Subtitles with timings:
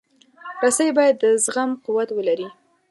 [0.63, 2.47] رسۍ باید د زغم قوت ولري.